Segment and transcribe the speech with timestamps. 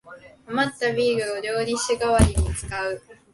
[0.47, 3.01] あまったビールを料理酒がわりに使う